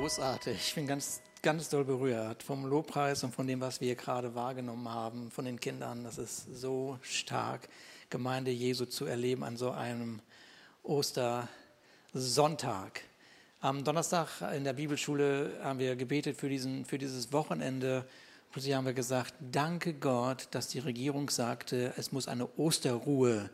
[0.00, 0.58] großartig.
[0.58, 4.90] Ich bin ganz, ganz doll berührt vom Lobpreis und von dem, was wir gerade wahrgenommen
[4.90, 6.04] haben, von den Kindern.
[6.04, 7.70] Das ist so stark,
[8.10, 10.20] Gemeinde Jesu zu erleben an so einem
[10.82, 13.00] Ostersonntag.
[13.60, 18.04] Am Donnerstag in der Bibelschule haben wir gebetet für, diesen, für dieses Wochenende.
[18.52, 23.48] Plötzlich haben wir gesagt, danke Gott, dass die Regierung sagte, es muss eine Osterruhe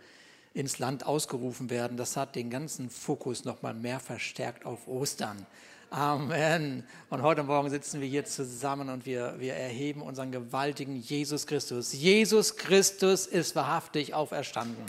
[0.54, 1.96] ins Land ausgerufen werden.
[1.96, 5.46] Das hat den ganzen Fokus nochmal mehr verstärkt auf Ostern.
[5.92, 6.84] Amen.
[7.10, 11.92] Und heute Morgen sitzen wir hier zusammen und wir, wir erheben unseren gewaltigen Jesus Christus.
[11.92, 14.82] Jesus Christus ist wahrhaftig auferstanden.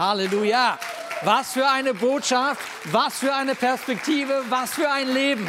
[0.00, 0.76] Halleluja.
[1.22, 5.46] Was für eine Botschaft, was für eine Perspektive, was für ein Leben.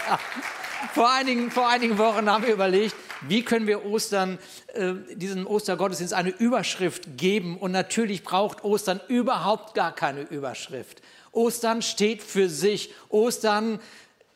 [0.94, 2.96] vor, einigen, vor einigen Wochen haben wir überlegt,
[3.28, 4.38] wie können wir Ostern,
[4.72, 7.58] äh, diesem Ostergottesdienst eine Überschrift geben?
[7.58, 11.02] Und natürlich braucht Ostern überhaupt gar keine Überschrift.
[11.32, 12.94] Ostern steht für sich.
[13.08, 13.78] Ostern,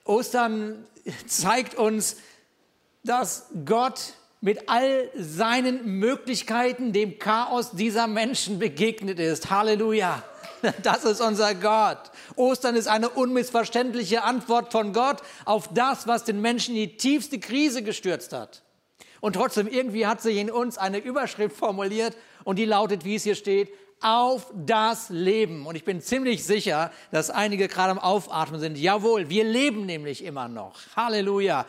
[0.06, 0.86] Ostern
[1.26, 2.16] zeigt uns,
[3.04, 9.50] dass Gott mit all seinen Möglichkeiten dem Chaos dieser Menschen begegnet ist.
[9.50, 10.22] Halleluja.
[10.82, 12.10] Das ist unser Gott.
[12.34, 17.38] Ostern ist eine unmissverständliche Antwort von Gott auf das, was den Menschen in die tiefste
[17.38, 18.62] Krise gestürzt hat.
[19.20, 23.24] Und trotzdem, irgendwie hat sich in uns eine Überschrift formuliert und die lautet, wie es
[23.24, 23.70] hier steht,
[24.00, 25.66] auf das Leben.
[25.66, 28.78] Und ich bin ziemlich sicher, dass einige gerade am Aufatmen sind.
[28.78, 30.74] Jawohl, wir leben nämlich immer noch.
[30.94, 31.66] Halleluja.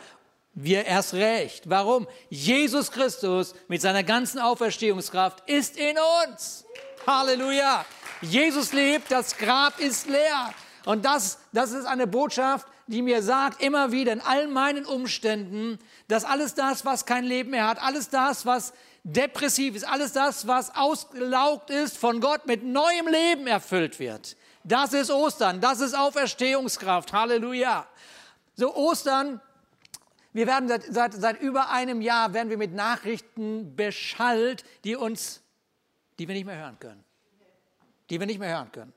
[0.54, 1.70] Wir erst recht.
[1.70, 2.08] Warum?
[2.30, 6.64] Jesus Christus mit seiner ganzen Auferstehungskraft ist in uns.
[7.06, 7.84] Halleluja.
[8.20, 10.52] Jesus lebt, das Grab ist leer.
[10.84, 15.78] Und das, das ist eine Botschaft, die mir sagt, immer wieder in all meinen Umständen,
[16.08, 18.72] dass alles das, was kein Leben mehr hat, alles das, was
[19.04, 24.36] depressiv ist, alles das, was ausgelaugt ist, von Gott mit neuem Leben erfüllt wird.
[24.64, 27.12] Das ist Ostern, das ist Auferstehungskraft.
[27.12, 27.86] Halleluja.
[28.54, 29.40] So Ostern,
[30.32, 35.40] wir werden seit, seit, seit über einem Jahr werden wir mit Nachrichten beschallt, die uns,
[36.18, 37.04] die wir nicht mehr hören können.
[38.10, 38.92] Die wir nicht mehr hören können.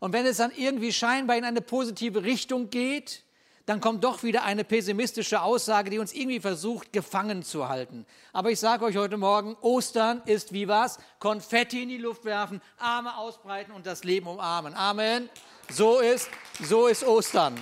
[0.00, 3.22] Und wenn es dann irgendwie scheinbar in eine positive Richtung geht,
[3.66, 8.06] dann kommt doch wieder eine pessimistische Aussage, die uns irgendwie versucht, gefangen zu halten.
[8.32, 10.98] Aber ich sage euch heute Morgen, Ostern ist wie was?
[11.18, 14.74] Konfetti in die Luft werfen, Arme ausbreiten und das Leben umarmen.
[14.74, 15.28] Amen.
[15.68, 16.30] So ist,
[16.62, 17.60] so ist Ostern.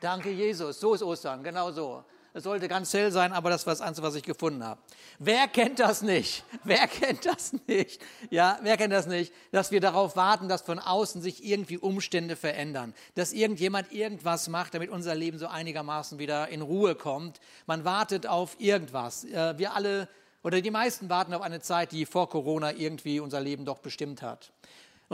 [0.00, 0.80] Danke, Jesus.
[0.80, 2.04] So ist Ostern, genau so.
[2.36, 4.80] Es sollte ganz hell sein, aber das war das Einzige, was ich gefunden habe.
[5.20, 6.42] Wer kennt das nicht?
[6.64, 8.02] Wer kennt das nicht?
[8.28, 9.32] Ja, wer kennt das nicht?
[9.52, 14.74] Dass wir darauf warten, dass von außen sich irgendwie Umstände verändern, dass irgendjemand irgendwas macht,
[14.74, 17.38] damit unser Leben so einigermaßen wieder in Ruhe kommt.
[17.66, 19.22] Man wartet auf irgendwas.
[19.26, 20.08] Äh, wir alle
[20.42, 24.22] oder die meisten warten auf eine Zeit, die vor Corona irgendwie unser Leben doch bestimmt
[24.22, 24.52] hat.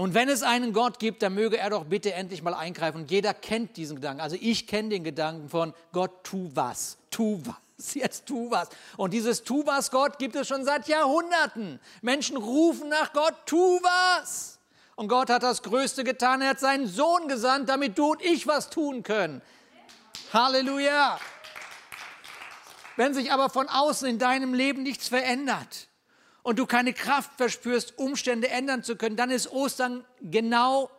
[0.00, 3.02] Und wenn es einen Gott gibt, dann möge er doch bitte endlich mal eingreifen.
[3.02, 4.22] Und jeder kennt diesen Gedanken.
[4.22, 8.70] Also ich kenne den Gedanken von Gott, tu was, tu was, jetzt tu was.
[8.96, 11.80] Und dieses tu was Gott gibt es schon seit Jahrhunderten.
[12.00, 14.58] Menschen rufen nach Gott, tu was.
[14.96, 16.40] Und Gott hat das Größte getan.
[16.40, 19.42] Er hat seinen Sohn gesandt, damit du und ich was tun können.
[20.32, 21.20] Halleluja.
[22.96, 25.89] Wenn sich aber von außen in deinem Leben nichts verändert,
[26.42, 30.90] und du keine Kraft verspürst, Umstände ändern zu können, dann ist Ostern genau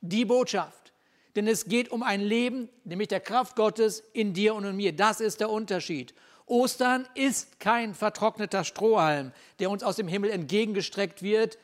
[0.00, 0.92] die Botschaft.
[1.36, 4.94] Denn es geht um ein Leben, nämlich der Kraft Gottes in dir und in mir.
[4.94, 6.14] Das ist der Unterschied.
[6.46, 11.58] Ostern ist kein vertrockneter Strohhalm, der uns aus dem Himmel entgegengestreckt wird,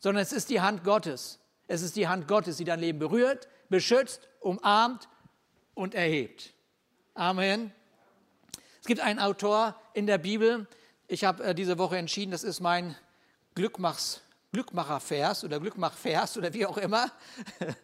[0.00, 1.38] sondern es ist die Hand Gottes.
[1.68, 5.08] Es ist die Hand Gottes, die dein Leben berührt, beschützt, umarmt
[5.74, 6.52] und erhebt.
[7.14, 7.72] Amen.
[8.80, 10.66] Es gibt einen Autor in der Bibel,
[11.12, 12.96] ich habe äh, diese Woche entschieden, das ist mein
[13.54, 17.10] Glückmachs, Glückmachervers oder Glückmachvers oder wie auch immer.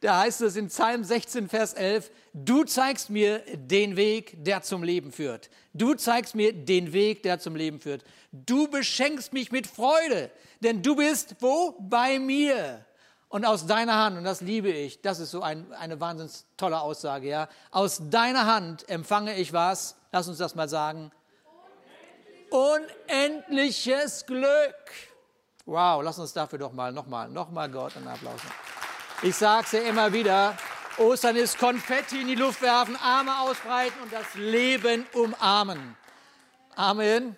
[0.00, 4.82] Da heißt es in Psalm 16, Vers 11, du zeigst mir den Weg, der zum
[4.82, 5.48] Leben führt.
[5.72, 8.04] Du zeigst mir den Weg, der zum Leben führt.
[8.32, 10.30] Du beschenkst mich mit Freude,
[10.60, 11.76] denn du bist wo?
[11.78, 12.84] Bei mir.
[13.28, 16.80] Und aus deiner Hand, und das liebe ich, das ist so ein, eine wahnsinnig tolle
[16.80, 17.48] Aussage, ja.
[17.70, 19.96] Aus deiner Hand empfange ich was?
[20.10, 21.12] Lass uns das mal sagen
[22.54, 24.74] unendliches Glück.
[25.66, 28.40] Wow, lass uns dafür doch mal, nochmal, nochmal Gott einen Applaus.
[29.22, 30.56] Ich sage es ja immer wieder,
[30.98, 35.96] Ostern ist Konfetti in die Luft werfen, Arme ausbreiten und das Leben umarmen.
[36.76, 37.36] Amen.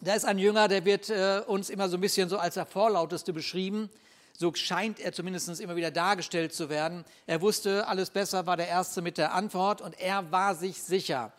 [0.00, 2.66] Da ist ein Jünger, der wird äh, uns immer so ein bisschen so als der
[2.66, 3.88] Vorlauteste beschrieben.
[4.36, 7.06] So scheint er zumindest immer wieder dargestellt zu werden.
[7.26, 11.32] Er wusste, alles besser war der Erste mit der Antwort und er war sich sicher.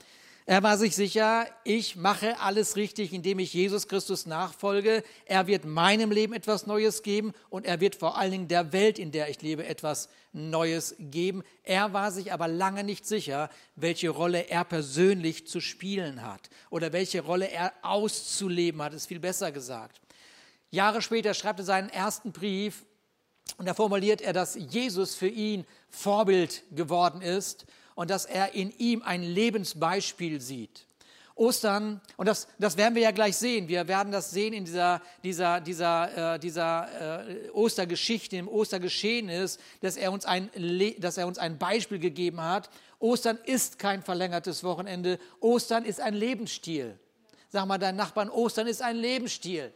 [0.50, 5.04] Er war sich sicher, ich mache alles richtig, indem ich Jesus Christus nachfolge.
[5.26, 8.98] Er wird meinem Leben etwas Neues geben und er wird vor allen Dingen der Welt,
[8.98, 11.44] in der ich lebe, etwas Neues geben.
[11.64, 16.94] Er war sich aber lange nicht sicher, welche Rolle er persönlich zu spielen hat oder
[16.94, 20.00] welche Rolle er auszuleben hat, ist viel besser gesagt.
[20.72, 22.86] Jahre später schreibt er seinen ersten Brief
[23.58, 27.66] und da formuliert er, dass Jesus für ihn Vorbild geworden ist
[27.98, 30.86] und dass er in ihm ein Lebensbeispiel sieht.
[31.34, 35.02] Ostern, und das, das werden wir ja gleich sehen, wir werden das sehen in dieser,
[35.24, 40.52] dieser, dieser, äh, dieser äh, Ostergeschichte, im Ostergeschehen ist, dass er, uns ein,
[41.00, 42.70] dass er uns ein Beispiel gegeben hat.
[43.00, 47.00] Ostern ist kein verlängertes Wochenende, Ostern ist ein Lebensstil.
[47.50, 49.74] Sag mal deinen Nachbarn, Ostern ist ein Lebensstil.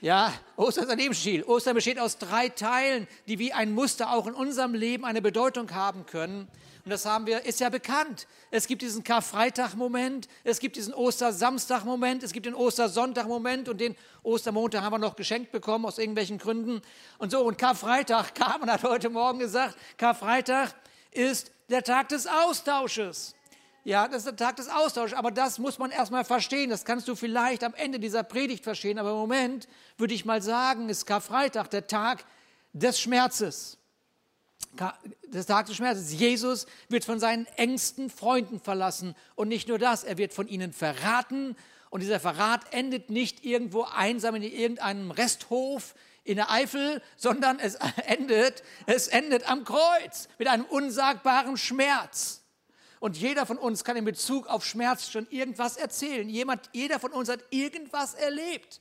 [0.00, 1.42] Ja, Ostern ist ein Lebensstil.
[1.42, 5.72] Ostern besteht aus drei Teilen, die wie ein Muster auch in unserem Leben eine Bedeutung
[5.72, 6.48] haben können.
[6.84, 8.28] Und das haben wir, ist ja bekannt.
[8.52, 14.82] Es gibt diesen Karfreitag-Moment, es gibt diesen Ostersamstag-Moment, es gibt den Ostersonntag-Moment und den Ostermontag
[14.82, 16.80] haben wir noch geschenkt bekommen aus irgendwelchen Gründen.
[17.18, 20.74] Und so, und Karfreitag kam und hat heute Morgen gesagt, Karfreitag
[21.10, 23.34] ist der Tag des Austausches.
[23.84, 26.70] Ja, das ist der Tag des Austauschs, aber das muss man erstmal verstehen.
[26.70, 30.42] Das kannst du vielleicht am Ende dieser Predigt verstehen, aber im Moment würde ich mal
[30.42, 32.24] sagen, ist Karfreitag der Tag
[32.72, 33.78] des Schmerzes.
[35.24, 36.12] Der Tag des Schmerzes.
[36.12, 40.72] Jesus wird von seinen engsten Freunden verlassen und nicht nur das, er wird von ihnen
[40.72, 41.56] verraten
[41.90, 47.74] und dieser Verrat endet nicht irgendwo einsam in irgendeinem Resthof in der Eifel, sondern es
[48.06, 52.42] endet, es endet am Kreuz mit einem unsagbaren Schmerz.
[53.00, 56.28] Und jeder von uns kann in Bezug auf Schmerz schon irgendwas erzählen.
[56.28, 58.80] Jemand, jeder von uns hat irgendwas erlebt.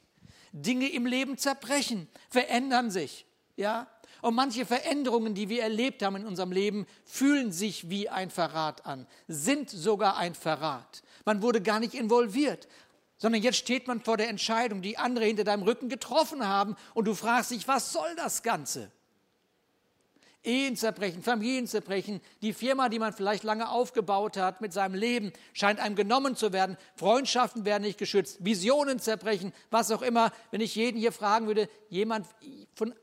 [0.51, 3.25] Dinge im Leben zerbrechen, verändern sich.
[3.55, 3.87] Ja?
[4.21, 8.85] Und manche Veränderungen, die wir erlebt haben in unserem Leben, fühlen sich wie ein Verrat
[8.85, 11.03] an, sind sogar ein Verrat.
[11.25, 12.67] Man wurde gar nicht involviert,
[13.17, 17.05] sondern jetzt steht man vor der Entscheidung, die andere hinter deinem Rücken getroffen haben und
[17.05, 18.91] du fragst dich, was soll das Ganze?
[20.47, 25.33] Ehen zerbrechen, Familien zerbrechen, die Firma, die man vielleicht lange aufgebaut hat mit seinem Leben,
[25.51, 30.31] scheint einem genommen zu werden, Freundschaften werden nicht geschützt, Visionen zerbrechen, was auch immer.
[30.51, 32.25] Wenn ich jeden hier fragen würde, jemand
[32.75, 32.95] von,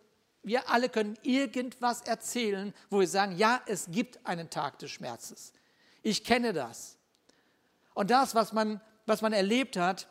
[0.42, 5.52] wir alle können irgendwas erzählen, wo wir sagen, ja, es gibt einen Tag des Schmerzes.
[6.02, 6.96] Ich kenne das.
[7.92, 10.08] Und das, was man, was man erlebt hat,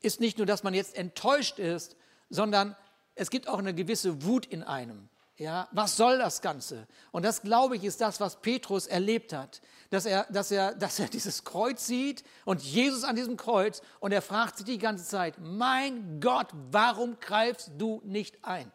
[0.00, 1.96] ist nicht nur, dass man jetzt enttäuscht ist,
[2.30, 2.76] sondern
[3.14, 5.08] es gibt auch eine gewisse Wut in einem.
[5.36, 6.86] Ja, was soll das Ganze?
[7.10, 9.60] Und das, glaube ich, ist das, was Petrus erlebt hat.
[9.90, 14.12] Dass er, dass, er, dass er dieses Kreuz sieht und Jesus an diesem Kreuz und
[14.12, 18.70] er fragt sich die ganze Zeit, mein Gott, warum greifst du nicht ein?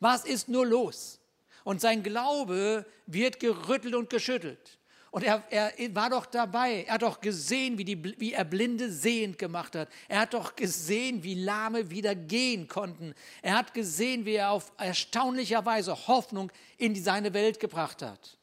[0.00, 1.20] Was ist nur los?
[1.64, 4.79] Und sein Glaube wird gerüttelt und geschüttelt.
[5.10, 6.84] Und er, er, war doch dabei.
[6.84, 9.88] Er hat doch gesehen, wie, die, wie er Blinde sehend gemacht hat.
[10.08, 13.14] Er hat doch gesehen, wie Lahme wieder gehen konnten.
[13.42, 18.38] Er hat gesehen, wie er auf erstaunlicher Weise Hoffnung in seine Welt gebracht hat.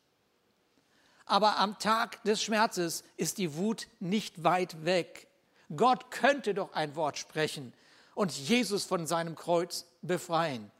[1.25, 5.27] Aber am Tag des Schmerzes ist die Wut nicht weit weg.
[5.75, 7.73] Gott könnte doch ein Wort sprechen
[8.13, 10.71] und Jesus von seinem Kreuz befreien.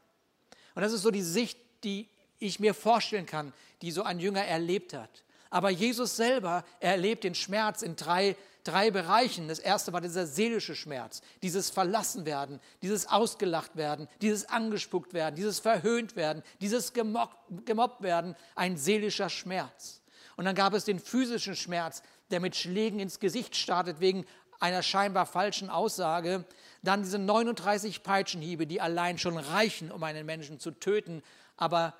[0.74, 2.08] Und das ist so die Sicht, die
[2.38, 3.52] ich mir vorstellen kann,
[3.82, 5.22] die so ein Jünger erlebt hat.
[5.50, 9.48] Aber Jesus selber erlebt den Schmerz in drei, drei Bereichen.
[9.48, 15.58] Das erste war dieser seelische Schmerz, dieses Verlassenwerden, dieses Ausgelacht werden, dieses angespuckt werden, dieses
[15.60, 20.02] verhöhnt werden, dieses gemobbt, gemobbt werden, ein seelischer Schmerz.
[20.36, 24.24] Und dann gab es den physischen Schmerz, der mit Schlägen ins Gesicht startet wegen
[24.60, 26.44] einer scheinbar falschen Aussage.
[26.82, 31.22] Dann diese 39 Peitschenhiebe, die allein schon reichen, um einen Menschen zu töten.
[31.56, 31.94] Aber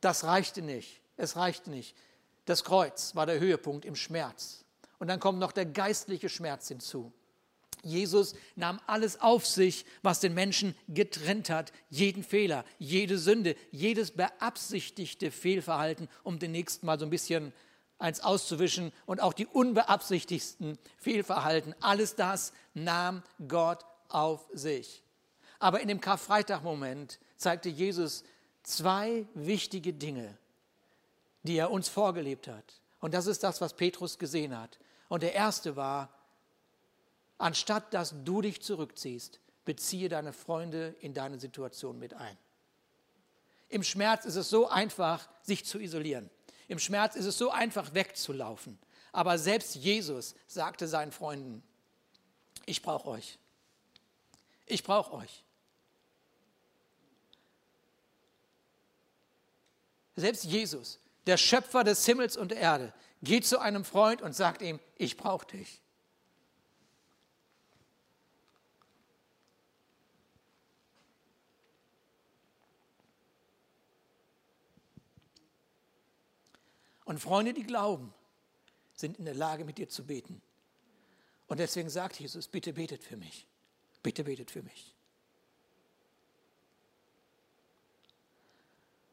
[0.00, 1.00] das reichte nicht.
[1.16, 1.96] Es reichte nicht.
[2.50, 4.64] Das Kreuz war der Höhepunkt im Schmerz.
[4.98, 7.12] Und dann kommt noch der geistliche Schmerz hinzu.
[7.84, 14.10] Jesus nahm alles auf sich, was den Menschen getrennt hat, jeden Fehler, jede Sünde, jedes
[14.10, 17.52] beabsichtigte Fehlverhalten, um den nächsten Mal so ein bisschen
[18.00, 21.76] eins auszuwischen und auch die unbeabsichtigsten Fehlverhalten.
[21.80, 25.04] Alles das nahm Gott auf sich.
[25.60, 28.24] Aber in dem Karfreitag-Moment zeigte Jesus
[28.64, 30.36] zwei wichtige Dinge,
[31.42, 32.80] die er uns vorgelebt hat.
[33.00, 34.78] Und das ist das, was Petrus gesehen hat.
[35.08, 36.12] Und der erste war,
[37.38, 42.36] anstatt dass du dich zurückziehst, beziehe deine Freunde in deine Situation mit ein.
[43.68, 46.28] Im Schmerz ist es so einfach, sich zu isolieren.
[46.68, 48.78] Im Schmerz ist es so einfach, wegzulaufen.
[49.12, 51.62] Aber selbst Jesus sagte seinen Freunden,
[52.66, 53.38] ich brauche euch.
[54.66, 55.44] Ich brauche euch.
[60.16, 64.62] Selbst Jesus der Schöpfer des Himmels und der Erde, Geh zu einem Freund und sag
[64.62, 65.82] ihm, ich brauche dich.
[77.04, 78.14] Und Freunde, die glauben,
[78.94, 80.40] sind in der Lage, mit dir zu beten.
[81.48, 83.46] Und deswegen sagt Jesus, bitte betet für mich.
[84.02, 84.94] Bitte betet für mich.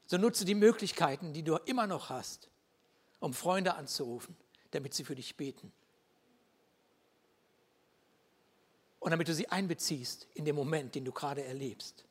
[0.08, 2.50] So nutze die Möglichkeiten, die du immer noch hast,
[3.20, 4.36] um Freunde anzurufen,
[4.72, 5.72] damit sie für dich beten.
[9.00, 12.06] Und damit du sie einbeziehst in den Moment, den du gerade erlebst.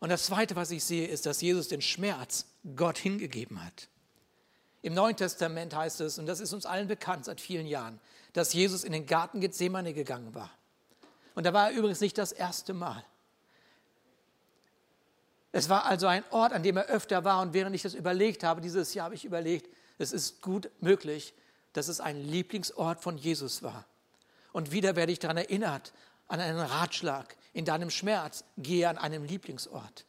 [0.00, 3.88] Und das Zweite, was ich sehe, ist, dass Jesus den Schmerz Gott hingegeben hat.
[4.82, 8.00] Im Neuen Testament heißt es, und das ist uns allen bekannt seit vielen Jahren,
[8.34, 10.50] dass Jesus in den Garten Gethsemane gegangen war.
[11.34, 13.02] Und da war er übrigens nicht das erste Mal.
[15.54, 17.40] Es war also ein Ort, an dem er öfter war.
[17.40, 19.68] Und während ich das überlegt habe, dieses Jahr habe ich überlegt,
[19.98, 21.34] es ist gut möglich,
[21.72, 23.84] dass es ein Lieblingsort von Jesus war.
[24.52, 25.92] Und wieder werde ich daran erinnert,
[26.26, 27.36] an einen Ratschlag.
[27.52, 30.04] In deinem Schmerz gehe an einem Lieblingsort.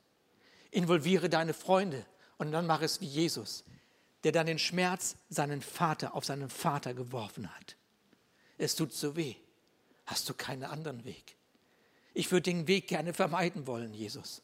[0.72, 2.06] Involviere deine Freunde
[2.38, 3.64] und dann mach es wie Jesus
[4.26, 7.76] der dann den Schmerz seinen Vater auf seinen Vater geworfen hat.
[8.58, 9.36] Es tut so weh.
[10.08, 11.36] Hast du keinen anderen Weg?
[12.16, 14.42] Ich würde den Weg gerne vermeiden wollen, Jesus.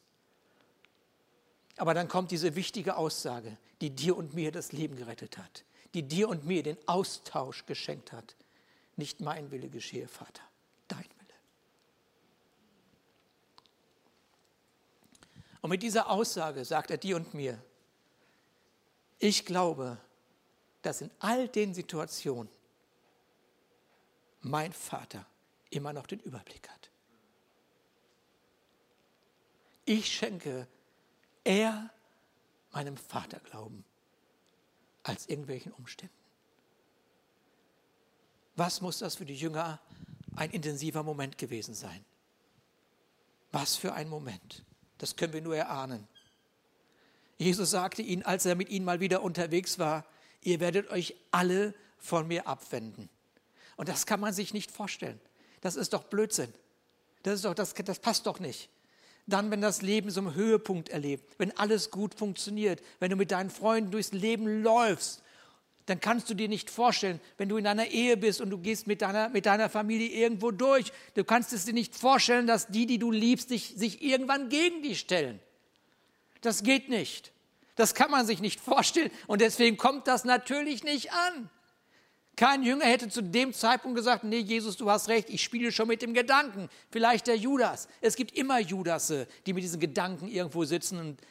[1.77, 5.63] Aber dann kommt diese wichtige Aussage, die dir und mir das Leben gerettet hat,
[5.93, 8.35] die dir und mir den Austausch geschenkt hat.
[8.97, 10.43] Nicht mein Wille geschehe, Vater,
[10.87, 11.33] dein Wille.
[15.61, 17.61] Und mit dieser Aussage sagt er dir und mir,
[19.17, 19.97] ich glaube,
[20.81, 22.51] dass in all den Situationen
[24.41, 25.25] mein Vater
[25.69, 26.89] immer noch den Überblick hat.
[29.85, 30.67] Ich schenke
[31.43, 31.89] eher
[32.71, 33.83] meinem Vater Glauben
[35.03, 36.13] als irgendwelchen Umständen.
[38.55, 39.79] Was muss das für die Jünger
[40.35, 42.05] ein intensiver Moment gewesen sein?
[43.51, 44.63] Was für ein Moment.
[44.97, 46.07] Das können wir nur erahnen.
[47.37, 50.05] Jesus sagte ihnen, als er mit ihnen mal wieder unterwegs war,
[50.41, 53.09] ihr werdet euch alle von mir abwenden.
[53.77, 55.19] Und das kann man sich nicht vorstellen.
[55.61, 56.53] Das ist doch Blödsinn.
[57.23, 58.69] Das, ist doch, das, das passt doch nicht.
[59.27, 63.31] Dann, wenn das Leben so einen Höhepunkt erlebt, wenn alles gut funktioniert, wenn du mit
[63.31, 65.21] deinen Freunden durchs Leben läufst,
[65.85, 68.87] dann kannst du dir nicht vorstellen, wenn du in einer Ehe bist und du gehst
[68.87, 72.85] mit deiner, mit deiner Familie irgendwo durch, du kannst es dir nicht vorstellen, dass die,
[72.85, 75.39] die du liebst, dich, sich irgendwann gegen dich stellen.
[76.41, 77.31] Das geht nicht.
[77.75, 81.49] Das kann man sich nicht vorstellen und deswegen kommt das natürlich nicht an.
[82.35, 85.87] Kein Jünger hätte zu dem Zeitpunkt gesagt, nee, Jesus, du hast recht, ich spiele schon
[85.87, 86.69] mit dem Gedanken.
[86.89, 87.87] Vielleicht der Judas.
[87.99, 91.21] Es gibt immer Judasse, die mit diesen Gedanken irgendwo sitzen und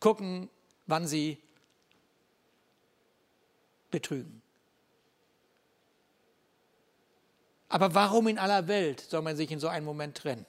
[0.00, 0.50] gucken,
[0.86, 1.38] wann sie
[3.90, 4.42] betrügen.
[7.68, 10.46] Aber warum in aller Welt soll man sich in so einem Moment trennen?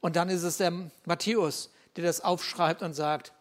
[0.00, 0.72] Und dann ist es der
[1.04, 3.32] Matthäus, der das aufschreibt und sagt,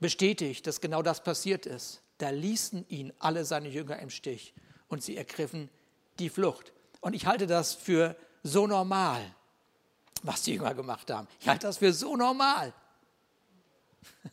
[0.00, 2.00] bestätigt, dass genau das passiert ist.
[2.20, 4.52] Da ließen ihn alle seine Jünger im Stich
[4.88, 5.70] und sie ergriffen
[6.18, 6.74] die Flucht.
[7.00, 9.22] Und ich halte das für so normal,
[10.22, 11.26] was die Jünger gemacht haben.
[11.40, 12.74] Ich halte das für so normal.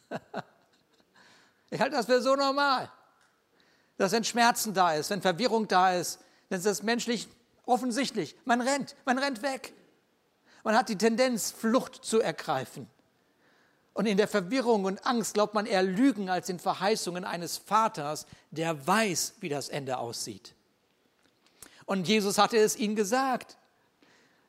[1.69, 2.91] ich halte das für so normal,
[3.95, 7.29] dass wenn Schmerzen da ist, wenn Verwirrung da ist, dann ist das menschlich
[7.65, 8.35] offensichtlich.
[8.43, 9.73] Man rennt, man rennt weg.
[10.65, 12.89] Man hat die Tendenz, Flucht zu ergreifen.
[13.97, 18.27] Und in der Verwirrung und Angst glaubt man eher Lügen als in Verheißungen eines Vaters,
[18.51, 20.53] der weiß, wie das Ende aussieht.
[21.87, 23.57] Und Jesus hatte es ihnen gesagt.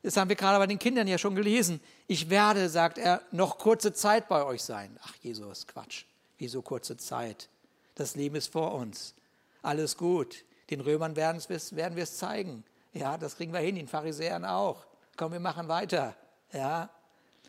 [0.02, 1.81] Das haben wir gerade bei den Kindern ja schon gelesen.
[2.09, 4.99] Ich werde, sagt er, noch kurze Zeit bei euch sein.
[5.02, 6.05] Ach, Jesus, Quatsch.
[6.37, 7.49] Wieso kurze Zeit?
[7.95, 9.14] Das Leben ist vor uns.
[9.62, 10.45] Alles gut.
[10.69, 12.64] Den Römern werden wir es zeigen.
[12.93, 14.85] Ja, das kriegen wir hin, den Pharisäern auch.
[15.17, 16.14] Komm, wir machen weiter.
[16.52, 16.90] Ja.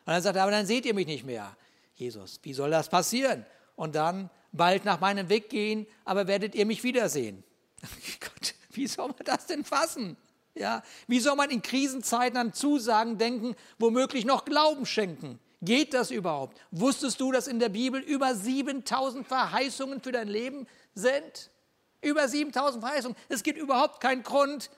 [0.05, 1.57] Und dann sagt er, aber dann seht ihr mich nicht mehr.
[1.99, 3.45] Jesus, wie soll das passieren?
[3.75, 7.43] Und dann bald nach meinem Weg gehen, aber werdet ihr mich wiedersehen.
[8.21, 10.15] Gott, wie soll man das denn fassen?
[10.55, 15.39] Ja, wie soll man in Krisenzeiten an Zusagen denken, womöglich noch Glauben schenken?
[15.61, 16.59] Geht das überhaupt?
[16.71, 21.51] Wusstest du, dass in der Bibel über 7000 Verheißungen für dein Leben sind?
[22.01, 23.17] Über 7000 Verheißungen.
[23.27, 24.69] Es gibt überhaupt keinen Grund,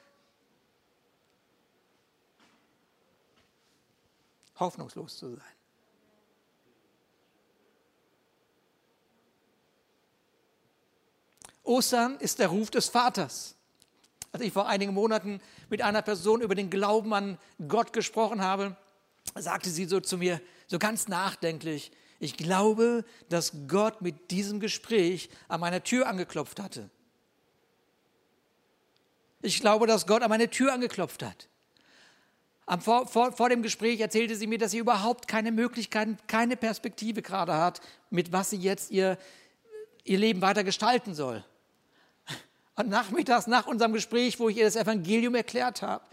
[4.60, 5.61] hoffnungslos zu sein.
[11.64, 13.56] Ostern ist der Ruf des Vaters.
[14.32, 17.38] Als ich vor einigen Monaten mit einer Person über den Glauben an
[17.68, 18.78] Gott gesprochen habe,
[19.36, 21.92] sagte sie so zu mir, so ganz nachdenklich,
[22.24, 26.92] Ich glaube, dass Gott mit diesem Gespräch an meiner Tür angeklopft hatte.
[29.42, 31.48] Ich glaube, dass Gott an meine Tür angeklopft hat.
[32.80, 37.24] Vor, vor, vor, dem Gespräch erzählte sie mir, dass sie überhaupt keine Möglichkeiten, keine Perspektive
[37.24, 39.18] gerade hat, mit was sie jetzt ihr,
[40.04, 41.44] ihr Leben weiter gestalten soll.
[42.76, 46.04] Und nachmittags, nach unserem Gespräch, wo ich ihr das Evangelium erklärt habe,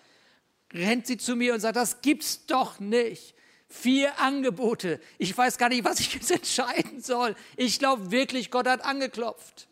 [0.72, 3.34] rennt sie zu mir und sagt, das gibt's doch nicht.
[3.68, 5.00] Vier Angebote.
[5.18, 7.36] Ich weiß gar nicht, was ich jetzt entscheiden soll.
[7.56, 9.68] Ich glaube wirklich, Gott hat angeklopft.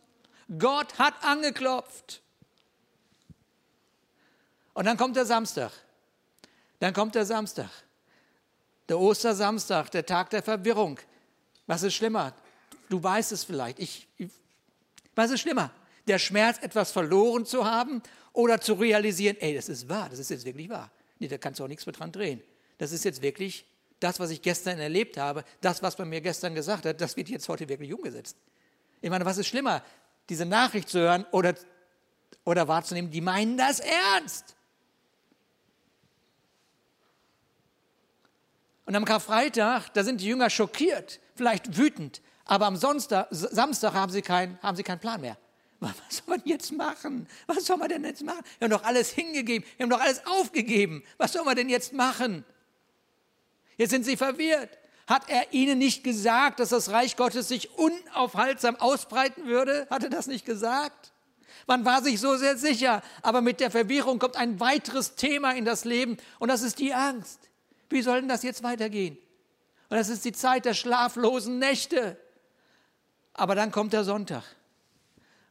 [0.59, 2.23] Gott hat angeklopft.
[4.75, 5.73] Und dann kommt der Samstag.
[6.79, 7.71] Dann kommt der Samstag.
[8.89, 11.01] Der Ostersamstag, der Tag der Verwirrung.
[11.67, 12.35] Was ist schlimmer?
[12.89, 13.79] Du weißt es vielleicht.
[13.79, 14.31] Ich, ich,
[15.15, 15.71] was ist schlimmer?
[16.07, 20.31] Der Schmerz, etwas verloren zu haben oder zu realisieren, ey, das ist wahr, das ist
[20.31, 20.91] jetzt wirklich wahr.
[21.19, 22.43] Nee, da kannst du auch nichts mehr dran drehen.
[22.79, 23.65] Das ist jetzt wirklich
[24.01, 27.29] das, was ich gestern erlebt habe, das, was man mir gestern gesagt hat, das wird
[27.29, 28.37] jetzt heute wirklich umgesetzt.
[29.01, 29.83] Ich meine, was ist schlimmer,
[30.29, 31.55] diese Nachricht zu hören oder,
[32.45, 34.57] oder wahrzunehmen, die meinen das ernst?
[38.85, 44.13] Und am Karfreitag, da sind die Jünger schockiert, vielleicht wütend, aber am Sonntag, Samstag haben
[44.13, 45.37] sie, kein, haben sie keinen Plan mehr.
[46.07, 47.27] Was soll man jetzt machen?
[47.47, 48.41] Was soll man denn jetzt machen?
[48.59, 51.03] Wir haben doch alles hingegeben, wir haben doch alles aufgegeben.
[51.19, 52.45] Was soll man denn jetzt machen?
[53.77, 54.79] Jetzt sind sie verwirrt.
[55.07, 59.87] Hat er ihnen nicht gesagt, dass das Reich Gottes sich unaufhaltsam ausbreiten würde?
[59.89, 61.13] Hat er das nicht gesagt?
[61.67, 65.65] Man war sich so sehr sicher, aber mit der Verwirrung kommt ein weiteres Thema in
[65.65, 67.41] das Leben und das ist die Angst.
[67.89, 69.17] Wie soll denn das jetzt weitergehen?
[69.89, 72.19] Und das ist die Zeit der schlaflosen Nächte.
[73.33, 74.43] Aber dann kommt der Sonntag.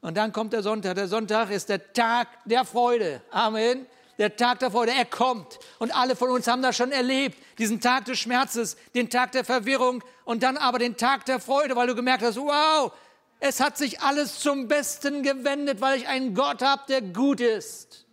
[0.01, 0.95] Und dann kommt der Sonntag.
[0.95, 3.21] Der Sonntag ist der Tag der Freude.
[3.31, 3.85] Amen.
[4.17, 4.91] Der Tag der Freude.
[4.91, 5.59] Er kommt.
[5.79, 7.37] Und alle von uns haben das schon erlebt.
[7.57, 11.75] Diesen Tag des Schmerzes, den Tag der Verwirrung und dann aber den Tag der Freude,
[11.75, 12.91] weil du gemerkt hast, wow,
[13.39, 18.05] es hat sich alles zum Besten gewendet, weil ich einen Gott habe, der gut ist.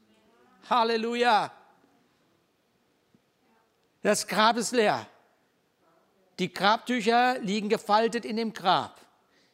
[0.69, 1.53] Halleluja.
[4.03, 5.07] Das Grab ist leer.
[6.39, 9.02] Die Grabtücher liegen gefaltet in dem Grab.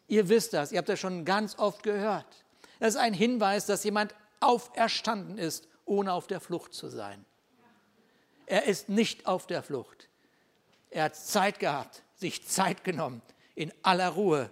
[0.08, 2.44] Ihr wisst das, ihr habt das schon ganz oft gehört.
[2.80, 7.24] Das ist ein Hinweis, dass jemand auferstanden ist, ohne auf der Flucht zu sein.
[8.46, 10.08] Er ist nicht auf der Flucht.
[10.90, 13.20] Er hat Zeit gehabt, sich Zeit genommen,
[13.54, 14.50] in aller Ruhe,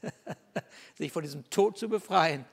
[0.94, 2.46] sich von diesem Tod zu befreien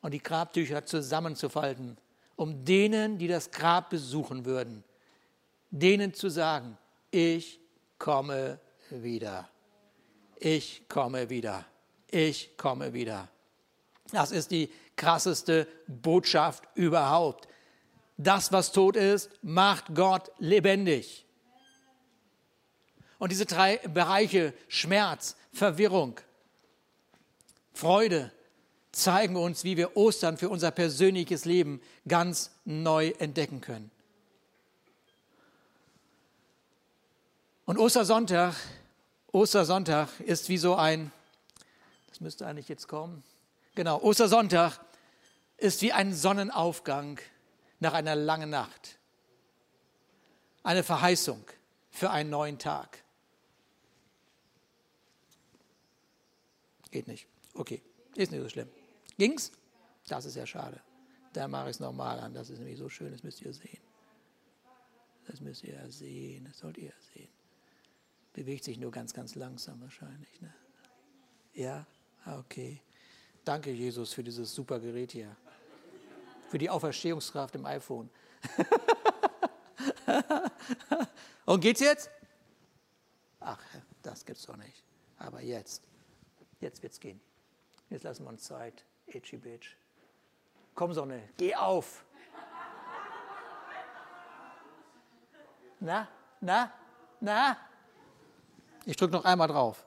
[0.00, 1.98] und die Grabtücher zusammenzufalten,
[2.36, 4.82] um denen, die das Grab besuchen würden,
[5.70, 6.78] denen zu sagen,
[7.10, 7.60] ich
[7.98, 9.50] komme wieder.
[10.40, 11.66] Ich komme wieder.
[12.08, 13.28] Ich komme wieder.
[14.10, 17.46] Das ist die krasseste Botschaft überhaupt.
[18.16, 21.26] Das, was tot ist, macht Gott lebendig.
[23.18, 26.18] Und diese drei Bereiche, Schmerz, Verwirrung,
[27.74, 28.32] Freude,
[28.92, 33.90] zeigen uns, wie wir Ostern für unser persönliches Leben ganz neu entdecken können.
[37.66, 38.56] Und Ostersonntag,
[39.32, 41.12] Ostersonntag ist wie so ein,
[42.08, 43.22] das müsste eigentlich jetzt kommen,
[43.74, 44.80] genau, Ostersonntag
[45.56, 47.20] ist wie ein Sonnenaufgang
[47.78, 48.98] nach einer langen Nacht.
[50.62, 51.44] Eine Verheißung
[51.90, 53.02] für einen neuen Tag.
[56.90, 57.26] Geht nicht.
[57.54, 57.82] Okay,
[58.16, 58.68] ist nicht so schlimm.
[59.16, 59.52] Ging's?
[60.08, 60.80] Das ist ja schade.
[61.32, 62.34] Dann mache ich es nochmal an.
[62.34, 63.80] Das ist nämlich so schön, das müsst ihr sehen.
[65.26, 67.28] Das müsst ihr sehen, das sollt ihr sehen.
[68.32, 70.40] Bewegt sich nur ganz, ganz langsam wahrscheinlich.
[70.40, 70.52] Ne?
[71.54, 71.86] Ja,
[72.24, 72.80] ah, okay.
[73.44, 75.36] Danke, Jesus, für dieses super Gerät hier.
[76.48, 78.10] Für die Auferstehungskraft im iPhone.
[81.46, 82.10] Und geht's jetzt?
[83.40, 83.60] Ach,
[84.02, 84.84] das gibt's doch nicht.
[85.18, 85.82] Aber jetzt,
[86.60, 87.20] jetzt wird's gehen.
[87.88, 88.84] Jetzt lassen wir uns Zeit.
[89.06, 89.76] Itchy Bitch.
[90.74, 92.04] Komm, Sonne, geh auf.
[95.80, 96.08] Na,
[96.40, 96.72] na,
[97.20, 97.69] na?
[98.86, 99.84] Ich drücke noch einmal drauf.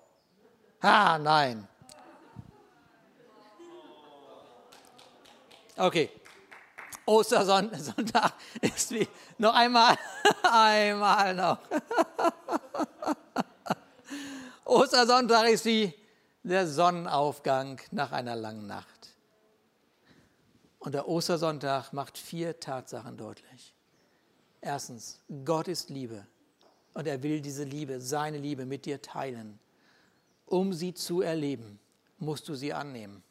[0.81, 1.67] Ah, nein.
[5.77, 6.09] Okay.
[7.05, 9.97] Ostersonntag ist wie noch einmal,
[10.43, 11.59] einmal noch.
[14.65, 15.93] Ostersonntag ist wie
[16.43, 18.87] der Sonnenaufgang nach einer langen Nacht.
[20.79, 23.73] Und der Ostersonntag macht vier Tatsachen deutlich.
[24.61, 26.25] Erstens, Gott ist Liebe.
[26.93, 29.59] Und er will diese Liebe, seine Liebe mit dir teilen.
[30.45, 31.79] Um sie zu erleben,
[32.19, 33.23] musst du sie annehmen.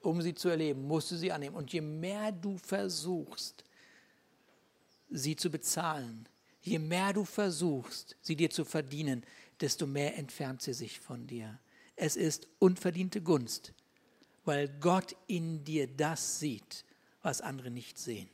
[0.00, 1.56] Um sie zu erleben, musst du sie annehmen.
[1.56, 3.64] Und je mehr du versuchst,
[5.10, 6.28] sie zu bezahlen,
[6.62, 9.24] je mehr du versuchst, sie dir zu verdienen,
[9.60, 11.58] desto mehr entfernt sie sich von dir.
[11.96, 13.74] Es ist unverdiente Gunst,
[14.44, 16.84] weil Gott in dir das sieht,
[17.22, 18.30] was andere nicht sehen.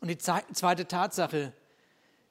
[0.00, 1.52] Und die zweite Tatsache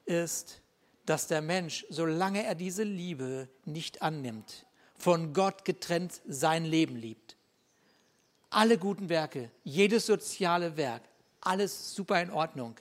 [0.05, 0.61] ist,
[1.05, 4.65] dass der Mensch, solange er diese Liebe nicht annimmt,
[4.97, 7.37] von Gott getrennt sein Leben liebt.
[8.49, 11.03] Alle guten Werke, jedes soziale Werk,
[11.41, 12.75] alles super in Ordnung.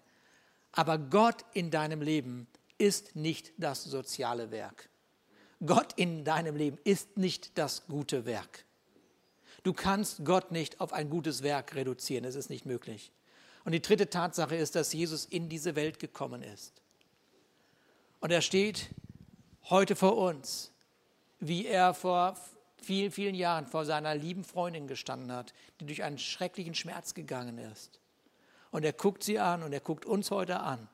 [0.73, 2.47] Aber Gott in deinem Leben
[2.79, 4.89] ist nicht das soziale Werk.
[5.65, 8.65] Gott in deinem Leben ist nicht das gute Werk.
[9.63, 13.13] Du kannst Gott nicht auf ein gutes Werk reduzieren, es ist nicht möglich.
[13.65, 16.73] Und die dritte Tatsache ist, dass Jesus in diese Welt gekommen ist.
[18.21, 18.91] Und er steht
[19.71, 20.71] heute vor uns,
[21.41, 22.37] wie er vor
[22.85, 27.59] vielen, vielen Jahren vor seiner lieben Freundin gestanden hat, die durch einen schrecklichen Schmerz gegangen
[27.59, 28.01] ist.
[28.71, 30.89] Und er guckt sie an und er guckt uns heute an.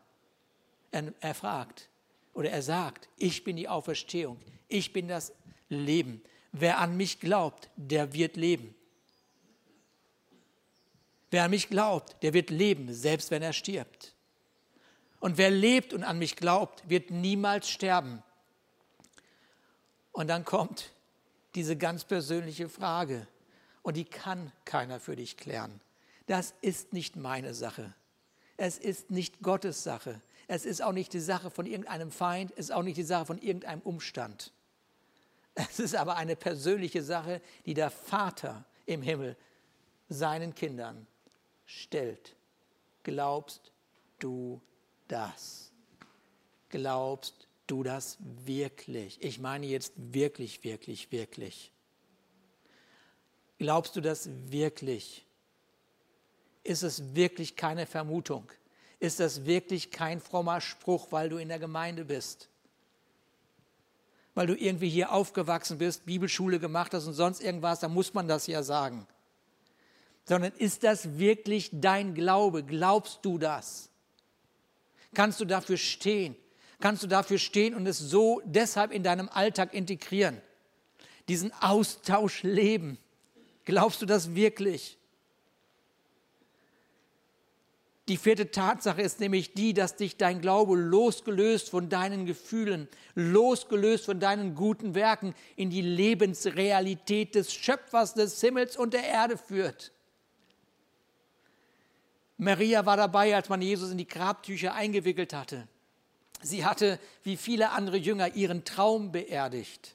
[0.92, 1.88] Er, er fragt
[2.34, 5.32] oder er sagt, ich bin die Auferstehung, ich bin das
[5.68, 6.22] Leben.
[6.52, 8.74] Wer an mich glaubt, der wird leben.
[11.30, 14.14] Wer an mich glaubt, der wird leben, selbst wenn er stirbt.
[15.20, 18.22] Und wer lebt und an mich glaubt, wird niemals sterben.
[20.12, 20.92] Und dann kommt
[21.54, 23.26] diese ganz persönliche Frage,
[23.82, 25.80] und die kann keiner für dich klären.
[26.26, 27.94] Das ist nicht meine Sache.
[28.56, 30.20] Es ist nicht Gottes Sache.
[30.48, 33.24] Es ist auch nicht die Sache von irgendeinem Feind, es ist auch nicht die Sache
[33.24, 34.52] von irgendeinem Umstand.
[35.54, 39.36] Es ist aber eine persönliche Sache, die der Vater im Himmel
[40.08, 41.06] seinen Kindern
[41.70, 42.34] stellt.
[43.02, 43.72] Glaubst
[44.18, 44.60] du
[45.08, 45.72] das?
[46.68, 49.22] Glaubst du das wirklich?
[49.22, 51.72] Ich meine jetzt wirklich, wirklich, wirklich.
[53.58, 55.24] Glaubst du das wirklich?
[56.62, 58.50] Ist es wirklich keine Vermutung?
[58.98, 62.48] Ist das wirklich kein frommer Spruch, weil du in der Gemeinde bist?
[64.34, 68.28] Weil du irgendwie hier aufgewachsen bist, Bibelschule gemacht hast und sonst irgendwas, dann muss man
[68.28, 69.06] das ja sagen.
[70.30, 72.62] Sondern ist das wirklich dein Glaube?
[72.62, 73.90] Glaubst du das?
[75.12, 76.36] Kannst du dafür stehen?
[76.78, 80.40] Kannst du dafür stehen und es so deshalb in deinem Alltag integrieren?
[81.26, 82.96] Diesen Austausch leben.
[83.64, 84.98] Glaubst du das wirklich?
[88.06, 94.04] Die vierte Tatsache ist nämlich die, dass dich dein Glaube losgelöst von deinen Gefühlen, losgelöst
[94.04, 99.90] von deinen guten Werken in die Lebensrealität des Schöpfers des Himmels und der Erde führt.
[102.40, 105.68] Maria war dabei, als man Jesus in die Grabtücher eingewickelt hatte.
[106.40, 109.94] Sie hatte, wie viele andere Jünger, ihren Traum beerdigt.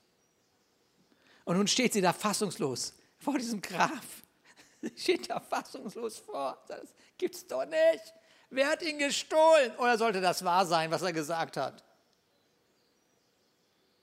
[1.43, 4.03] Und nun steht sie da fassungslos vor diesem Grab.
[4.81, 6.63] Sie steht da fassungslos vor.
[6.67, 8.13] Das gibt's doch nicht.
[8.51, 9.75] Wer hat ihn gestohlen?
[9.77, 11.84] Oder sollte das wahr sein, was er gesagt hat?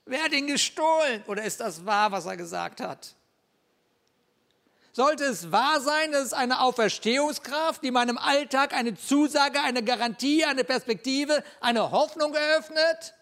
[0.05, 1.23] Wer hat ihn gestohlen?
[1.27, 3.15] Oder ist das wahr, was er gesagt hat?
[4.95, 10.45] Sollte es wahr sein, dass es eine Auferstehungskraft, die meinem Alltag eine Zusage, eine Garantie,
[10.45, 13.15] eine Perspektive, eine Hoffnung eröffnet?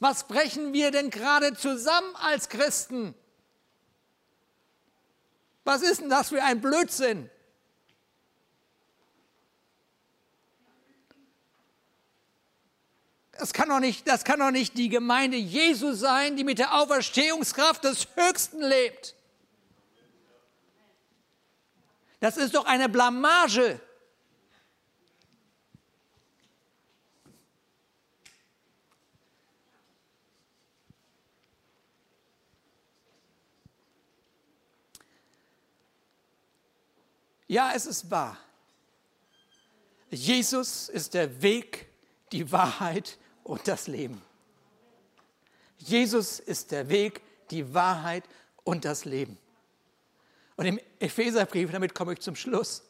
[0.00, 3.14] Was brechen wir denn gerade zusammen als Christen?
[5.62, 7.30] Was ist denn das für ein Blödsinn?
[13.32, 16.74] Das kann, doch nicht, das kann doch nicht die Gemeinde Jesu sein, die mit der
[16.74, 19.15] Auferstehungskraft des Höchsten lebt.
[22.26, 23.80] Das ist doch eine Blamage.
[37.46, 38.36] Ja, es ist wahr.
[40.10, 41.86] Jesus ist der Weg,
[42.32, 44.20] die Wahrheit und das Leben.
[45.78, 48.24] Jesus ist der Weg, die Wahrheit
[48.64, 49.38] und das Leben.
[50.56, 52.82] Und im Epheserbrief, damit komme ich zum Schluss,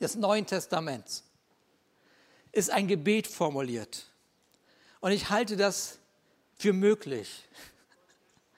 [0.00, 1.24] des Neuen Testaments,
[2.52, 4.06] ist ein Gebet formuliert.
[5.00, 5.98] Und ich halte das
[6.56, 7.44] für möglich.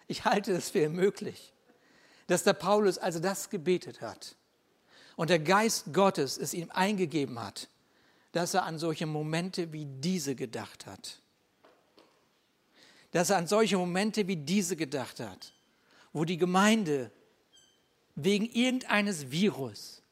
[0.09, 1.53] Ich halte es für möglich,
[2.27, 4.37] dass der Paulus also das gebetet hat
[5.17, 7.69] und der Geist Gottes es ihm eingegeben hat,
[8.33, 11.21] dass er an solche Momente wie diese gedacht hat.
[13.13, 15.53] Dass er an solche Momente wie diese gedacht hat,
[16.13, 17.11] wo die Gemeinde
[18.15, 20.03] wegen irgendeines Virus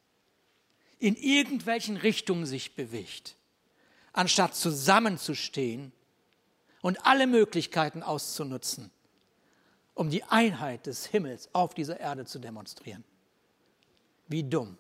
[0.99, 3.37] in irgendwelchen Richtungen sich bewegt,
[4.13, 5.93] anstatt zusammenzustehen
[6.83, 8.91] und alle Möglichkeiten auszunutzen,
[9.95, 13.05] um die Einheit des Himmels auf dieser Erde zu demonstrieren.
[14.29, 14.79] Wie dumm.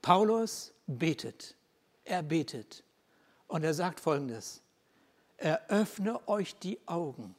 [0.00, 1.56] Paulus betet,
[2.04, 2.84] er betet
[3.46, 4.62] Und er sagt folgendes,
[5.36, 7.34] eröffne euch die Augen,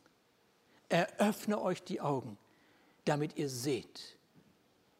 [0.87, 2.37] eröffne euch die Augen,
[3.05, 4.15] damit ihr seht,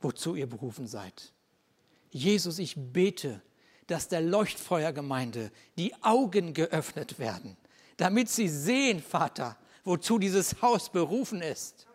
[0.04, 1.32] wozu ihr berufen seid.
[2.12, 3.42] Jesus, ich bete,
[3.88, 7.58] dass der Leuchtfeuergemeinde die Augen geöffnet werden,
[7.98, 11.88] damit sie sehen, Vater, wozu dieses Haus berufen ist.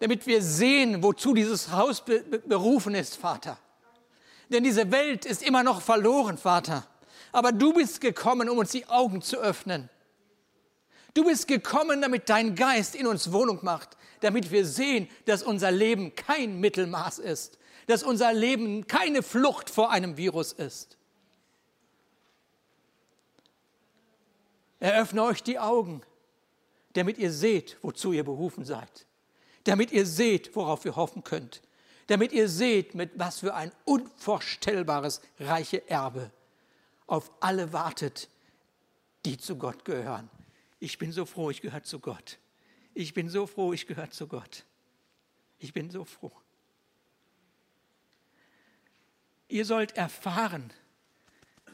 [0.00, 3.58] Damit wir sehen, wozu dieses Haus be berufen ist, Vater.
[4.50, 6.86] Denn diese Welt ist immer noch verloren, Vater.
[7.30, 9.88] Aber du bist gekommen, um uns die Augen zu öffnen.
[11.14, 15.70] Du bist gekommen, damit dein Geist in uns Wohnung macht, damit wir sehen, dass unser
[15.70, 20.96] Leben kein Mittelmaß ist, dass unser Leben keine Flucht vor einem Virus ist.
[24.78, 26.02] Eröffne euch die Augen,
[26.94, 29.06] damit ihr seht, wozu ihr berufen seid,
[29.64, 31.60] damit ihr seht, worauf ihr hoffen könnt,
[32.06, 36.30] damit ihr seht, mit was für ein unvorstellbares reiche Erbe
[37.06, 38.28] auf alle wartet,
[39.24, 40.30] die zu Gott gehören.
[40.78, 42.38] Ich bin so froh, ich gehöre zu Gott.
[42.94, 44.64] Ich bin so froh, ich gehöre zu Gott.
[45.58, 46.32] Ich bin so froh.
[49.48, 50.72] Ihr sollt erfahren.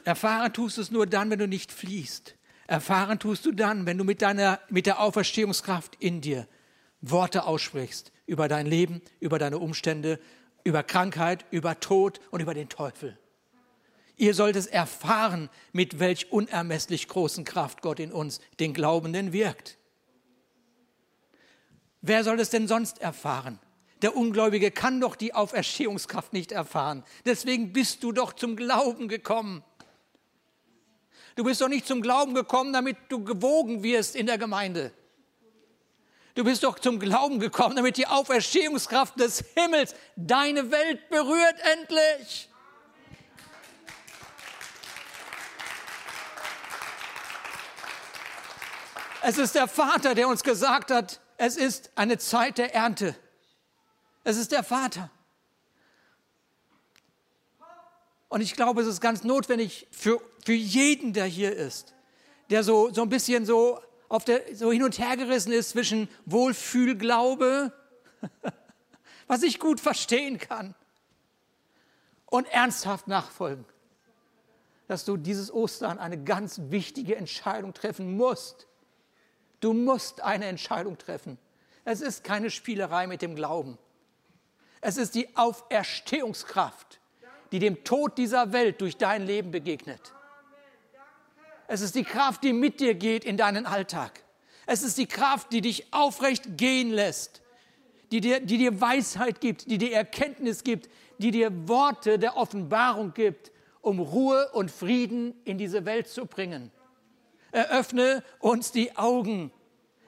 [0.03, 2.35] Erfahren tust du es nur dann, wenn du nicht fliehst.
[2.67, 6.47] Erfahren tust du dann, wenn du mit, deiner, mit der Auferstehungskraft in dir
[7.01, 10.19] Worte aussprichst über dein Leben, über deine Umstände,
[10.63, 13.17] über Krankheit, über Tod und über den Teufel.
[14.17, 19.78] Ihr sollt es erfahren, mit welch unermesslich großen Kraft Gott in uns, den Glaubenden, wirkt.
[22.01, 23.59] Wer soll es denn sonst erfahren?
[24.01, 27.03] Der Ungläubige kann doch die Auferstehungskraft nicht erfahren.
[27.25, 29.63] Deswegen bist du doch zum Glauben gekommen.
[31.35, 34.93] Du bist doch nicht zum Glauben gekommen, damit du gewogen wirst in der Gemeinde.
[36.35, 42.49] Du bist doch zum Glauben gekommen, damit die Auferstehungskraft des Himmels deine Welt berührt endlich.
[49.21, 53.15] Es ist der Vater, der uns gesagt hat, es ist eine Zeit der Ernte.
[54.25, 55.09] Es ist der Vater.
[58.27, 61.95] Und ich glaube, es ist ganz notwendig für, für jeden, der hier ist,
[62.49, 66.09] der so, so ein bisschen so, auf der, so hin und her gerissen ist zwischen
[66.25, 67.71] Wohlfühlglaube,
[69.27, 70.75] was ich gut verstehen kann,
[72.25, 73.65] und ernsthaft nachfolgen,
[74.87, 78.67] dass du dieses Ostern eine ganz wichtige Entscheidung treffen musst.
[79.59, 81.37] Du musst eine Entscheidung treffen.
[81.85, 83.77] Es ist keine Spielerei mit dem Glauben.
[84.81, 86.99] Es ist die Auferstehungskraft
[87.51, 90.13] die dem Tod dieser Welt durch dein Leben begegnet.
[91.67, 94.23] Es ist die Kraft, die mit dir geht in deinen Alltag.
[94.65, 97.41] Es ist die Kraft, die dich aufrecht gehen lässt,
[98.11, 103.13] die dir, die dir Weisheit gibt, die dir Erkenntnis gibt, die dir Worte der Offenbarung
[103.13, 106.71] gibt, um Ruhe und Frieden in diese Welt zu bringen.
[107.51, 109.51] Eröffne uns die Augen,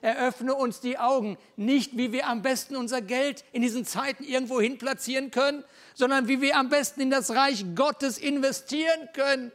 [0.01, 4.61] eröffne uns die Augen, nicht wie wir am besten unser Geld in diesen Zeiten irgendwo
[4.61, 9.51] hin platzieren können, sondern wie wir am besten in das Reich Gottes investieren können.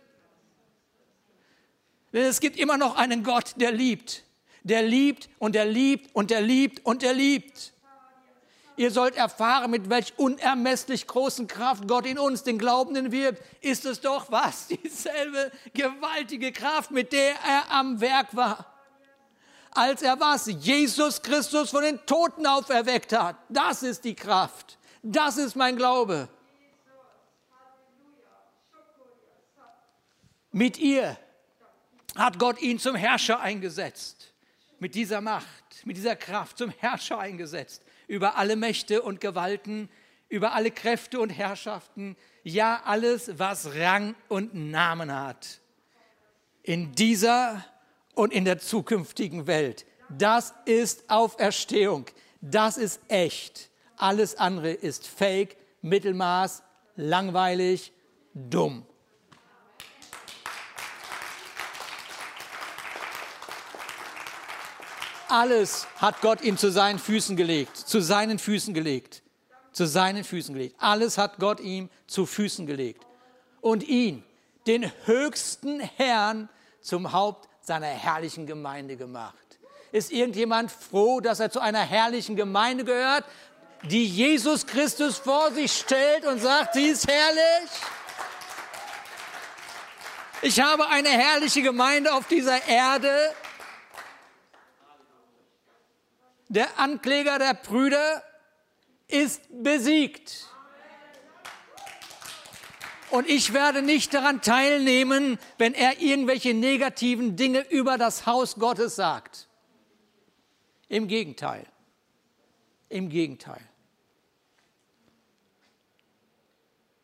[2.13, 4.25] Denn es gibt immer noch einen Gott, der liebt,
[4.63, 7.73] der liebt und der liebt und der liebt und der liebt.
[8.77, 13.43] Ihr sollt erfahren, mit welch unermesslich großen Kraft Gott in uns, den Glaubenden, wirkt.
[13.63, 14.69] Ist es doch was?
[14.85, 18.77] Dieselbe gewaltige Kraft, mit der er am Werk war
[19.77, 20.47] als er was?
[20.47, 23.37] Jesus Christus von den Toten auferweckt hat.
[23.49, 24.79] Das ist die Kraft.
[25.03, 26.29] Das ist mein Glaube.
[30.51, 31.19] Mit ihr
[32.17, 34.33] hat Gott ihn zum Herrscher eingesetzt.
[34.79, 37.83] Mit dieser Macht, mit dieser Kraft zum Herrscher eingesetzt.
[38.07, 39.89] Über alle Mächte und Gewalten,
[40.29, 42.17] über alle Kräfte und Herrschaften.
[42.43, 45.61] Ja, alles, was Rang und Namen hat.
[46.63, 47.65] In dieser
[48.15, 49.87] und in der zukünftigen Welt.
[50.09, 52.07] Das ist Auferstehung.
[52.41, 53.71] Das ist echt.
[53.97, 56.63] Alles andere ist Fake, Mittelmaß,
[56.97, 57.93] langweilig,
[58.35, 58.87] dumm.
[65.29, 69.23] Alles hat Gott ihm zu seinen Füßen gelegt, zu seinen Füßen gelegt,
[69.73, 70.77] zu seinen Füßen gelegt.
[70.79, 73.05] Alles hat Gott ihm zu Füßen gelegt.
[73.61, 74.23] Und ihn,
[74.67, 76.49] den höchsten Herrn,
[76.81, 79.35] zum Haupt seiner herrlichen Gemeinde gemacht.
[79.91, 83.25] Ist irgendjemand froh, dass er zu einer herrlichen Gemeinde gehört,
[83.83, 87.71] die Jesus Christus vor sich stellt und sagt, sie ist herrlich?
[90.43, 93.35] Ich habe eine herrliche Gemeinde auf dieser Erde.
[96.49, 98.23] Der Ankläger der Brüder
[99.09, 100.47] ist besiegt.
[103.11, 108.97] Und ich werde nicht daran teilnehmen, wenn er irgendwelche negativen Dinge über das Haus Gottes
[108.97, 109.49] sagt.
[110.89, 111.67] Im Gegenteil.
[112.89, 113.61] Im Gegenteil.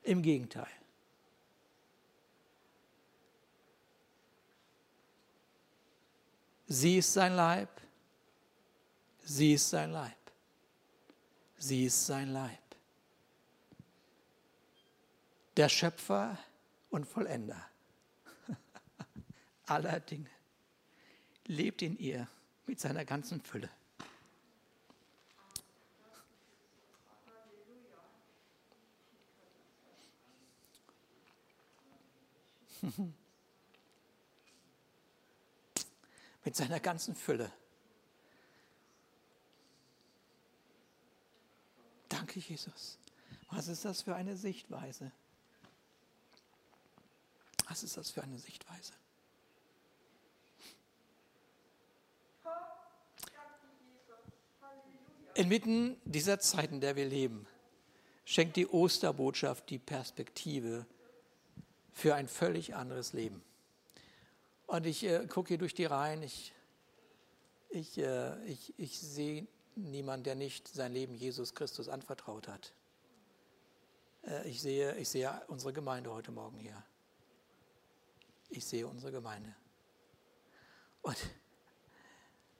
[0.02, 0.66] Im Gegenteil.
[6.66, 7.81] Sie ist sein Leib.
[9.24, 10.16] Sie ist sein Leib.
[11.58, 12.58] Sie ist sein Leib.
[15.56, 16.36] Der Schöpfer
[16.90, 17.64] und Vollender
[19.66, 20.30] aller Dinge
[21.46, 22.26] lebt in ihr
[22.66, 23.70] mit seiner ganzen Fülle.
[36.44, 37.52] mit seiner ganzen Fülle.
[42.12, 42.98] Danke, Jesus.
[43.50, 45.10] Was ist das für eine Sichtweise?
[47.68, 48.92] Was ist das für eine Sichtweise?
[55.34, 57.46] Inmitten dieser Zeit, in der wir leben,
[58.26, 60.84] schenkt die Osterbotschaft die Perspektive
[61.94, 63.42] für ein völlig anderes Leben.
[64.66, 66.52] Und ich äh, gucke hier durch die Reihen, ich,
[67.70, 72.72] ich, äh, ich, ich sehe niemanden, der nicht sein Leben Jesus Christus anvertraut hat.
[74.26, 76.82] Äh, ich, sehe, ich sehe unsere Gemeinde heute Morgen hier.
[78.50, 79.54] Ich sehe unsere Gemeinde.
[81.02, 81.16] Und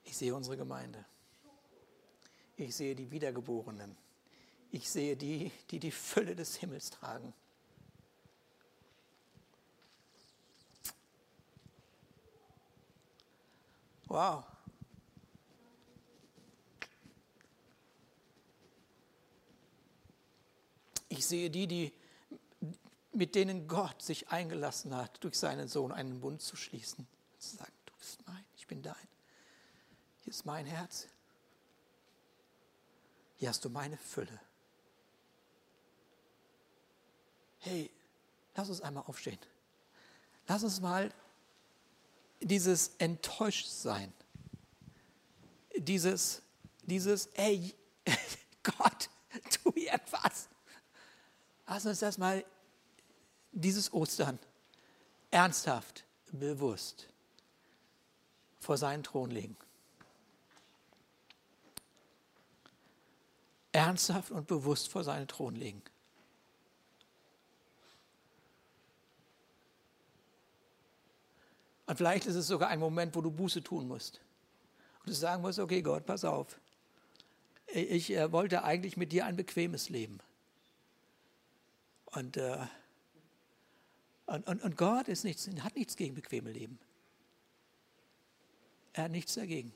[0.04, 1.04] ich sehe unsere Gemeinde.
[2.56, 3.96] Ich sehe die Wiedergeborenen.
[4.70, 7.34] Ich sehe die, die die Fülle des Himmels tragen.
[14.06, 14.44] Wow.
[21.12, 21.92] Ich sehe die, die
[23.12, 27.06] mit denen Gott sich eingelassen hat, durch seinen Sohn einen Bund zu schließen.
[27.38, 28.94] Zu sagen, du bist mein, ich bin dein.
[30.22, 31.08] Hier ist mein Herz.
[33.36, 34.40] Hier hast du meine Fülle.
[37.58, 37.90] Hey,
[38.54, 39.38] lass uns einmal aufstehen.
[40.48, 41.12] Lass uns mal
[42.40, 44.14] dieses Enttäuschtsein,
[45.76, 46.40] dieses,
[46.84, 47.74] dieses, ey,
[48.62, 49.10] Gott,
[49.62, 50.48] tu etwas.
[51.72, 52.44] Lass uns das mal
[53.50, 54.38] dieses Ostern
[55.30, 57.08] ernsthaft, bewusst
[58.60, 59.56] vor seinen Thron legen.
[63.72, 65.80] Ernsthaft und bewusst vor seinen Thron legen.
[71.86, 74.20] Und vielleicht ist es sogar ein Moment, wo du Buße tun musst.
[75.00, 76.60] Und du sagen musst, okay Gott, pass auf.
[77.66, 80.20] Ich äh, wollte eigentlich mit dir ein bequemes Leben.
[82.12, 82.66] Und äh,
[84.26, 86.78] und, und, und Gott ist nichts, hat nichts gegen bequeme Leben.
[88.92, 89.74] Er hat nichts dagegen.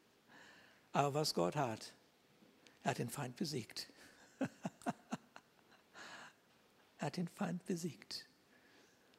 [0.92, 1.94] Aber was Gott hat,
[2.82, 3.90] er hat den Feind besiegt.
[4.38, 4.50] er
[6.98, 8.26] hat den Feind besiegt.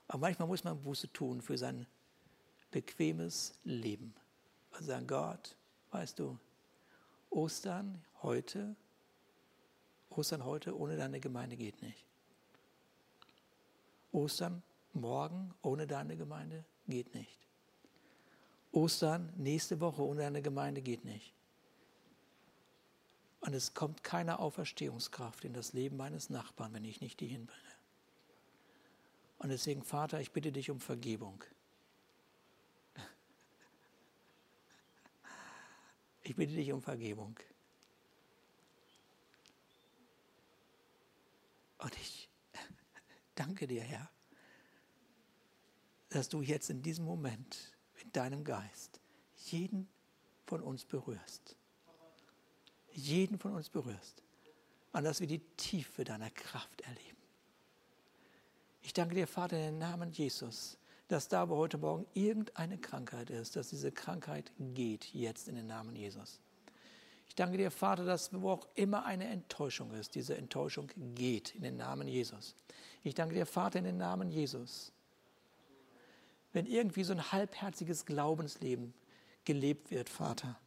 [0.08, 1.88] Aber manchmal muss man Buße tun für sein
[2.70, 4.14] bequemes Leben.
[4.78, 5.56] Und sagen, Gott,
[5.92, 6.38] weißt du,
[7.30, 8.76] Ostern heute,
[10.12, 12.06] Ostern heute ohne deine Gemeinde geht nicht.
[14.12, 14.62] Ostern
[14.94, 17.40] morgen ohne deine Gemeinde geht nicht.
[18.72, 21.34] Ostern nächste Woche ohne deine Gemeinde geht nicht.
[23.42, 27.62] Und es kommt keine Auferstehungskraft in das Leben meines Nachbarn, wenn ich nicht die hinbringe.
[29.40, 31.44] Und deswegen, Vater, ich bitte dich um Vergebung.
[36.22, 37.40] Ich bitte dich um Vergebung.
[41.80, 42.30] Und ich
[43.42, 44.10] danke dir, Herr,
[46.10, 49.00] dass du jetzt in diesem Moment mit deinem Geist
[49.46, 49.88] jeden
[50.46, 51.56] von uns berührst.
[52.92, 54.22] Jeden von uns berührst.
[54.92, 57.18] Und dass wir die Tiefe deiner Kraft erleben.
[58.82, 60.78] Ich danke dir, Vater, in den Namen Jesus,
[61.08, 65.68] dass da, wo heute Morgen irgendeine Krankheit ist, dass diese Krankheit geht jetzt in den
[65.68, 66.42] Namen Jesus.
[67.32, 71.64] Ich danke dir, Vater, dass wo auch immer eine Enttäuschung ist, diese Enttäuschung geht in
[71.64, 72.58] den Namen Jesus.
[73.04, 74.92] Ich danke dir, Vater, in den Namen Jesus.
[76.52, 78.94] Wenn irgendwie so ein halbherziges Glaubensleben
[79.46, 80.60] gelebt wird, Vater,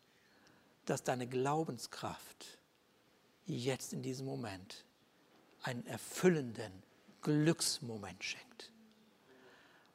[0.86, 2.58] dass deine Glaubenskraft
[3.44, 4.86] jetzt in diesem Moment
[5.64, 6.72] einen erfüllenden
[7.20, 8.72] Glücksmoment schenkt.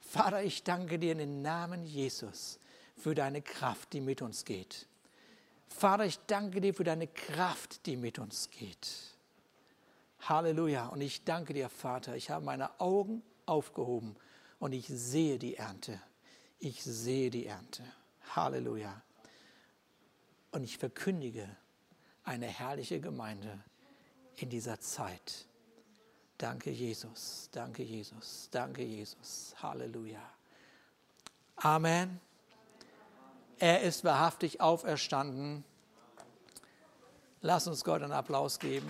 [0.02, 2.60] Vater, ich danke dir in den Namen Jesus
[2.96, 4.88] für deine Kraft, die mit uns geht.
[5.70, 8.90] Vater, ich danke dir für deine Kraft, die mit uns geht.
[10.22, 10.88] Halleluja.
[10.88, 12.16] Und ich danke dir, Vater.
[12.16, 14.16] Ich habe meine Augen aufgehoben
[14.60, 16.02] und ich sehe die Ernte.
[16.60, 17.84] Ich sehe die Ernte.
[18.36, 19.02] Halleluja.
[20.52, 21.48] Und ich verkündige
[22.24, 23.60] eine herrliche Gemeinde
[24.36, 25.46] in dieser Zeit.
[26.38, 27.50] Danke, Jesus.
[27.52, 28.50] Danke, Jesus.
[28.52, 29.56] Danke, Jesus.
[29.62, 30.22] Halleluja.
[31.58, 32.29] Amen.
[33.60, 35.66] Er ist wahrhaftig auferstanden.
[37.42, 38.88] Lass uns Gott einen Applaus geben.